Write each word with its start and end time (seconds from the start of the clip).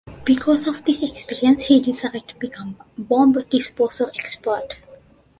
Because 0.25 0.65
of 0.67 0.83
this 0.83 1.03
experience 1.03 1.67
he 1.67 1.79
decided 1.79 2.27
to 2.27 2.35
become 2.37 2.75
a 2.97 3.01
bomb 3.01 3.33
disposal 3.51 4.07
expert. 4.17 4.81